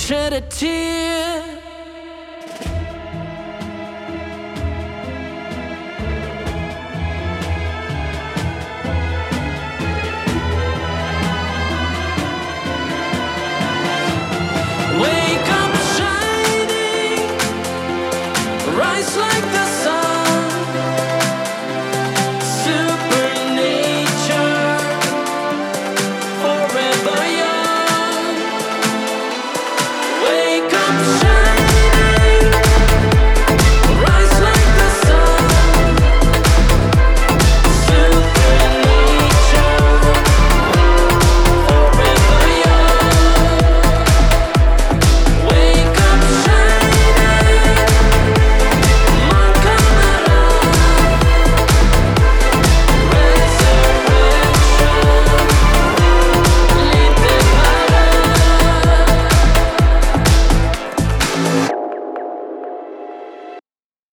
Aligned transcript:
shed 0.00 0.32
a 0.32 0.40
tear. 0.40 1.59